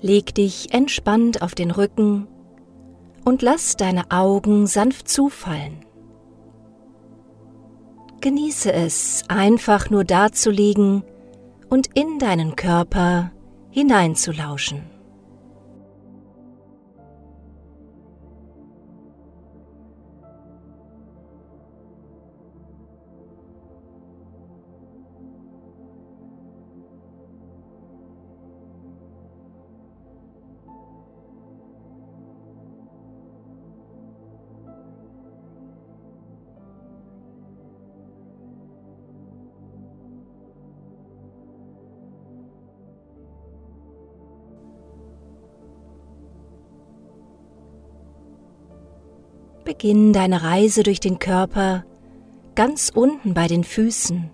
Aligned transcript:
Leg 0.00 0.34
dich 0.34 0.72
entspannt 0.72 1.42
auf 1.42 1.54
den 1.54 1.70
Rücken 1.70 2.26
und 3.24 3.42
lass 3.42 3.76
deine 3.76 4.10
Augen 4.10 4.66
sanft 4.66 5.08
zufallen. 5.08 5.84
Genieße 8.20 8.72
es, 8.72 9.24
einfach 9.28 9.90
nur 9.90 10.04
da 10.04 10.32
zu 10.32 10.50
liegen 10.50 11.04
und 11.68 11.88
in 11.94 12.18
deinen 12.18 12.56
Körper 12.56 13.32
hineinzulauschen. 13.70 14.82
Beginn 49.64 50.12
deine 50.12 50.42
Reise 50.42 50.82
durch 50.82 51.00
den 51.00 51.18
Körper 51.18 51.84
ganz 52.54 52.90
unten 52.94 53.34
bei 53.34 53.46
den 53.46 53.62
Füßen 53.64 54.30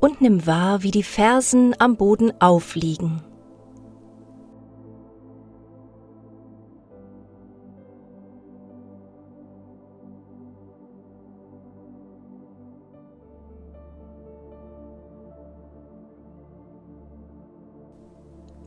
und 0.00 0.20
nimm 0.20 0.46
wahr, 0.46 0.82
wie 0.82 0.90
die 0.90 1.04
Fersen 1.04 1.74
am 1.78 1.96
Boden 1.96 2.32
aufliegen. 2.40 3.22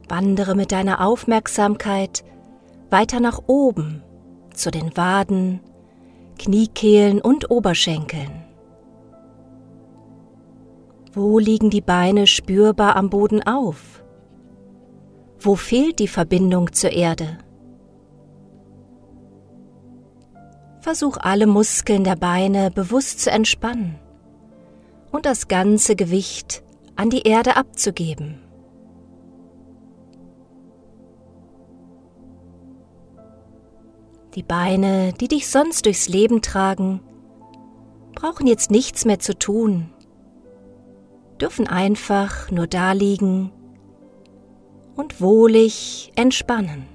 Wandere 0.08 0.56
mit 0.56 0.72
deiner 0.72 1.06
Aufmerksamkeit 1.06 2.24
weiter 2.90 3.20
nach 3.20 3.42
oben 3.48 4.05
zu 4.56 4.72
den 4.72 4.96
Waden, 4.98 5.60
Kniekehlen 6.38 7.22
und 7.22 7.50
Oberschenkeln. 7.50 8.44
Wo 11.14 11.40
liegen 11.40 11.70
die 11.70 11.82
Beine 11.82 12.28
spürbar 12.28 12.96
am 12.96 13.10
Boden 13.10 13.42
auf? 13.44 14.04
Wo 15.40 15.56
fehlt 15.56 16.00
die 16.00 16.08
Verbindung 16.08 16.74
zur 16.74 16.92
Erde? 16.92 17.38
Versuch 20.82 21.18
alle 21.18 21.48
Muskeln 21.48 22.04
der 22.04 22.16
Beine 22.16 22.70
bewusst 22.70 23.22
zu 23.22 23.32
entspannen 23.32 23.96
und 25.12 25.26
das 25.26 25.48
ganze 25.48 25.96
Gewicht 25.96 26.64
an 26.96 27.10
die 27.10 27.22
Erde 27.22 27.56
abzugeben. 27.56 28.45
Die 34.36 34.44
Beine, 34.44 35.14
die 35.14 35.30
dich 35.30 35.48
sonst 35.50 35.86
durchs 35.86 36.10
Leben 36.10 36.42
tragen, 36.42 37.00
brauchen 38.14 38.48
jetzt 38.48 38.70
nichts 38.70 39.06
mehr 39.06 39.20
zu 39.20 39.38
tun, 39.38 39.90
dürfen 41.40 41.68
einfach 41.68 42.52
nur 42.52 42.68
da 42.68 42.92
liegen 42.92 43.52
und 44.96 45.22
wohlig 45.22 46.12
entspannen. 46.16 46.86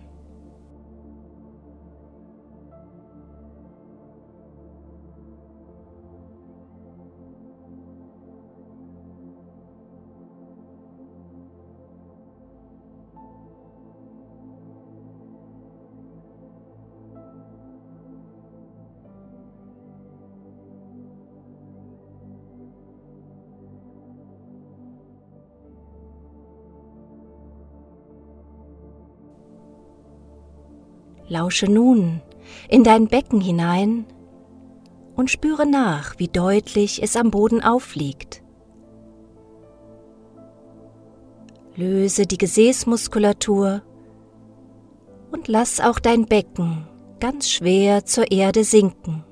Lausche 31.31 31.71
nun 31.71 32.21
in 32.69 32.83
dein 32.83 33.07
Becken 33.07 33.41
hinein 33.41 34.05
und 35.15 35.31
spüre 35.31 35.65
nach, 35.65 36.19
wie 36.19 36.27
deutlich 36.27 37.03
es 37.03 37.15
am 37.15 37.31
Boden 37.31 37.63
aufliegt. 37.63 38.43
Löse 41.77 42.27
die 42.27 42.37
Gesäßmuskulatur 42.37 43.83
und 45.31 45.47
lass 45.47 45.81
auch 45.81 46.01
dein 46.01 46.27
Becken 46.27 46.89
ganz 47.21 47.49
schwer 47.49 48.05
zur 48.05 48.33
Erde 48.33 48.65
sinken. 48.65 49.25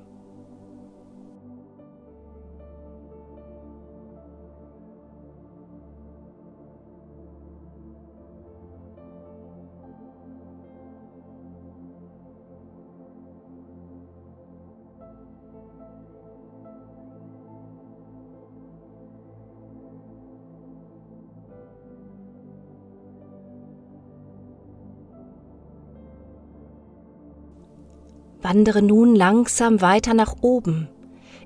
Wandere 28.41 28.81
nun 28.81 29.15
langsam 29.15 29.79
weiter 29.79 30.13
nach 30.13 30.37
oben, 30.41 30.87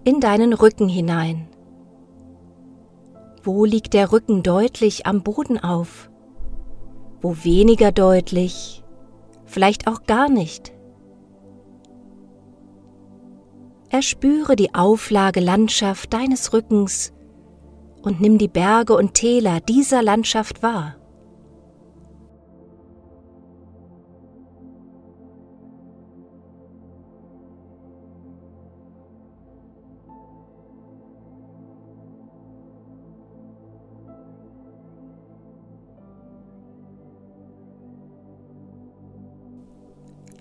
in 0.06 0.20
deinen 0.20 0.54
Rücken 0.54 0.88
hinein. 0.88 1.50
Wo 3.44 3.66
liegt 3.66 3.94
der 3.94 4.14
Rücken 4.14 4.42
deutlich 4.42 5.06
am 5.06 5.22
Boden 5.22 5.60
auf? 5.60 6.10
Wo 7.20 7.36
weniger 7.44 7.92
deutlich? 7.92 8.84
Vielleicht 9.46 9.88
auch 9.88 10.04
gar 10.04 10.30
nicht. 10.30 10.74
Erspüre 13.94 14.56
die 14.56 14.74
Auflage 14.74 15.40
Landschaft 15.40 16.12
deines 16.14 16.52
Rückens 16.52 17.14
und 18.02 18.22
nimm 18.22 18.40
die 18.40 18.48
Berge 18.48 18.96
und 18.96 19.14
Täler 19.14 19.59
dieser 19.59 20.02
Landschaft 20.02 20.64
wahr. 20.64 20.96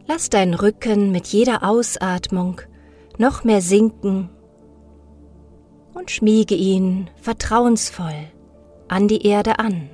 Lass 0.07 0.31
deinen 0.31 0.55
Rücken 0.55 1.13
mit 1.13 1.27
jeder 1.27 1.63
Ausatmung 1.69 2.63
noch 3.19 3.45
mehr 3.45 3.61
sinken 3.61 4.31
und 5.95 6.11
schmiege 6.11 6.55
ihn 6.55 7.11
vertrauensvoll 7.17 8.29
an 8.89 9.09
die 9.09 9.27
Erde 9.27 9.59
an. 9.59 9.89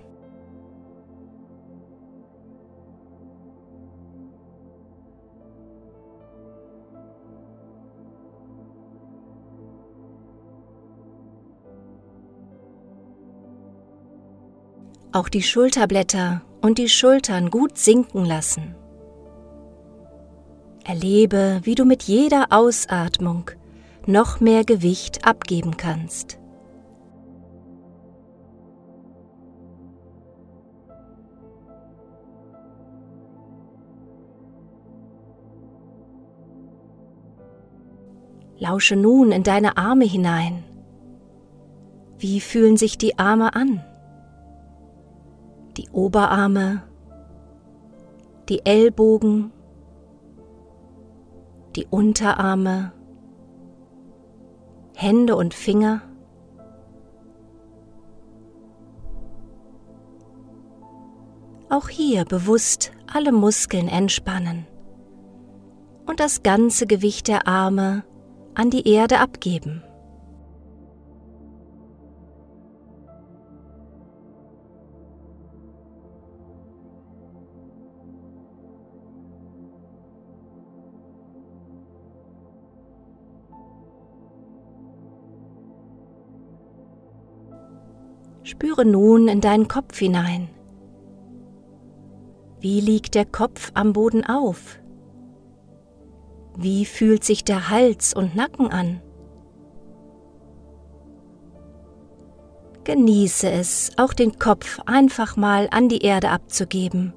Auch 15.11 15.29
die 15.29 15.43
Schulterblätter 15.43 16.43
und 16.61 16.79
die 16.79 16.89
Schultern 16.89 17.51
gut 17.51 17.79
sinken 17.79 18.25
lassen. 18.25 18.75
Erlebe, 20.89 21.61
wie 21.65 21.75
du 21.75 21.85
mit 21.85 22.05
jeder 22.05 22.47
Ausatmung 22.49 23.51
noch 24.07 24.41
mehr 24.41 24.65
Gewicht 24.65 25.27
abgeben 25.27 25.77
kannst. 25.77 26.39
Lausche 38.59 38.97
nun 38.97 39.31
in 39.31 39.43
deine 39.43 39.77
Arme 39.77 40.07
hinein. 40.07 40.65
Wie 42.17 42.41
fühlen 42.41 42.79
sich 42.79 42.97
die 42.97 43.19
Arme 43.19 43.55
an? 43.55 43.85
Die 45.77 45.91
Oberarme 45.91 46.83
die 48.49 48.65
Ellbogen, 48.65 49.53
die 51.79 51.87
Unterarme, 51.91 52.91
Hände 54.97 55.37
und 55.37 55.55
Finger. 55.55 56.03
Auch 61.71 61.89
hier 61.89 62.25
bewusst 62.25 62.91
alle 63.07 63.31
Muskeln 63.31 63.87
entspannen 63.87 64.67
und 66.07 66.19
das 66.19 66.43
ganze 66.43 66.89
Gewicht 66.89 67.29
der 67.29 67.47
Arme 67.47 68.03
an 68.55 68.71
die 68.71 68.89
Erde 68.89 69.21
abgeben. 69.21 69.85
Spüre 88.59 88.85
nun 88.85 89.29
in 89.29 89.41
deinen 89.41 89.69
Kopf 89.69 89.97
hinein. 90.01 90.49
Wie 92.59 92.81
liegt 92.81 93.15
der 93.15 93.25
Kopf 93.25 93.71
am 93.75 93.93
Boden 93.93 94.27
auf? 94.27 94.81
Wie 96.57 96.85
fühlt 96.85 97.23
sich 97.23 97.45
der 97.45 97.71
Hals 97.71 98.15
und 98.15 98.35
Nacken 98.35 98.67
an? 98.73 99.01
Genieße 102.83 103.49
es, 103.49 103.93
auch 103.97 104.13
den 104.13 104.41
Kopf 104.41 104.81
einfach 104.87 105.37
mal 105.37 105.69
an 105.71 105.89
die 105.89 106.03
Erde 106.03 106.31
abzugeben 106.31 107.13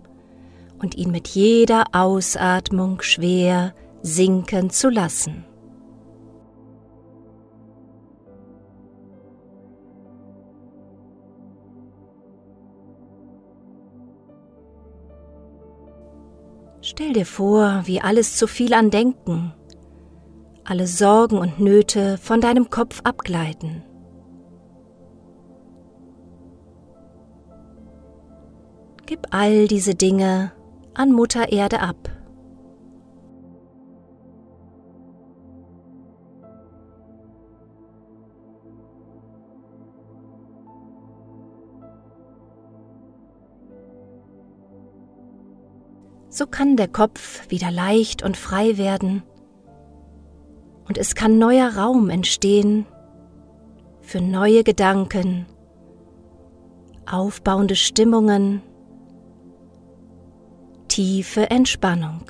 und 0.78 0.94
ihn 0.94 1.10
mit 1.10 1.28
jeder 1.30 1.86
Ausatmung 1.92 3.02
schwer 3.02 3.74
sinken 4.04 4.70
zu 4.70 4.90
lassen. 4.90 5.44
Stell 17.02 17.14
dir 17.14 17.26
vor, 17.26 17.82
wie 17.86 18.00
alles 18.00 18.38
zu 18.38 18.46
viel 18.46 18.76
an 18.76 18.92
Denken, 18.92 19.54
alle 20.64 20.86
Sorgen 20.86 21.40
und 21.40 21.60
Nöte 21.60 22.20
von 22.20 22.42
deinem 22.42 22.70
Kopf 22.70 23.02
abgleiten. 23.04 23.82
Gib 29.08 29.30
all 29.32 29.68
diese 29.68 29.96
Dinge 29.96 30.52
an 30.94 31.12
Mutter 31.12 31.52
Erde 31.52 31.80
ab. 31.80 32.11
So 46.32 46.48
kann 46.48 46.78
der 46.78 46.88
Kopf 46.88 47.50
wieder 47.50 47.70
leicht 47.70 48.24
und 48.24 48.38
frei 48.38 48.78
werden 48.78 49.22
und 50.88 50.98
es 50.98 51.14
kann 51.14 51.38
neuer 51.38 51.76
Raum 51.76 52.10
entstehen 52.10 52.86
für 54.02 54.22
neue 54.22 54.64
Gedanken, 54.64 55.46
aufbauende 57.06 57.76
Stimmungen, 57.76 58.62
tiefe 60.88 61.50
Entspannung. 61.50 62.24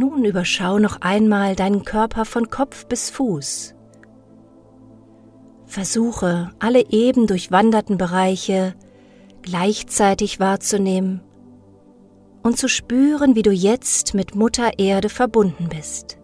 Nun 0.00 0.24
überschau 0.24 0.78
noch 0.78 1.02
einmal 1.02 1.54
deinen 1.54 1.84
Körper 1.84 2.24
von 2.24 2.48
Kopf 2.48 2.86
bis 2.86 3.10
Fuß. 3.10 3.74
Versuche, 5.66 6.52
alle 6.58 6.90
eben 6.90 7.26
durchwanderten 7.26 7.98
Bereiche 7.98 8.74
gleichzeitig 9.42 10.40
wahrzunehmen 10.40 11.20
und 12.42 12.56
zu 12.56 12.66
spüren, 12.66 13.34
wie 13.34 13.42
du 13.42 13.50
jetzt 13.50 14.14
mit 14.14 14.34
Mutter 14.34 14.78
Erde 14.78 15.10
verbunden 15.10 15.68
bist. 15.68 16.18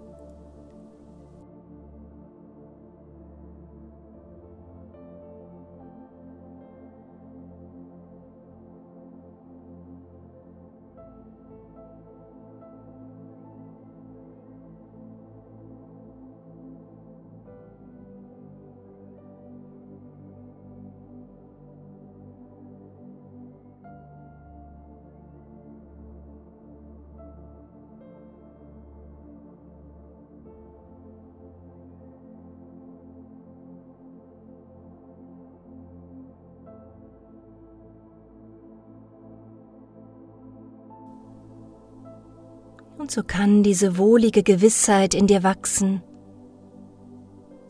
Und 42.99 43.11
so 43.11 43.23
kann 43.23 43.63
diese 43.63 43.99
wohlige 43.99 44.43
Gewissheit 44.43 45.15
in 45.15 45.27
dir 45.27 45.43
wachsen. 45.43 46.03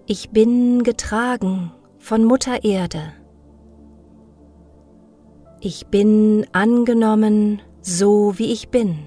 Ich 0.06 0.30
bin 0.30 0.85
getragen 0.85 1.73
von 1.99 2.25
Mutter 2.25 2.62
Erde. 2.62 3.12
Ich 5.61 5.88
bin 5.88 6.47
angenommen, 6.52 7.61
so 7.80 8.38
wie 8.38 8.52
ich 8.52 8.68
bin. 8.68 8.99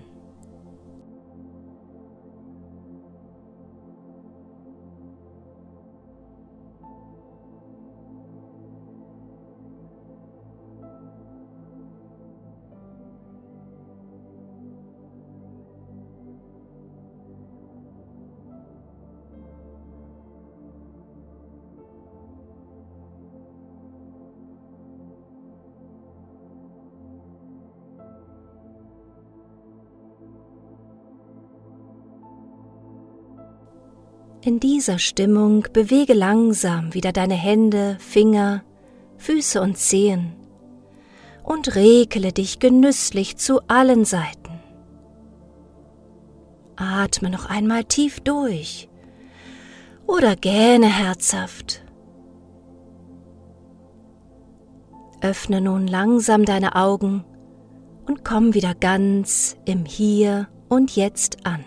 In 34.41 34.62
dieser 34.62 35.00
Stimmung 35.00 35.65
bewege 35.74 36.13
langsam 36.13 36.93
wieder 36.93 37.12
deine 37.12 37.34
Hände, 37.34 37.98
Finger, 38.00 38.63
Füße 39.17 39.62
und 39.62 39.77
Zehen 39.77 40.34
und 41.43 41.75
rekele 41.75 42.31
dich 42.31 42.60
genüsslich 42.60 43.36
zu 43.36 43.60
allen 43.67 44.05
Seiten. 44.05 44.62
Atme 46.77 47.29
noch 47.29 47.48
einmal 47.48 47.84
tief 47.84 48.22
durch 48.22 48.88
oder 50.08 50.38
gähne 50.38 50.88
herzhaft. 50.88 51.84
Öffne 55.19 55.60
nun 55.60 55.86
langsam 55.86 56.46
deine 56.46 56.77
Augen 56.77 57.25
und 58.08 58.24
komm 58.24 58.53
wieder 58.53 58.74
ganz 58.74 59.58
im 59.65 59.84
Hier 59.84 60.48
und 60.69 60.96
Jetzt 60.96 61.46
an. 61.46 61.65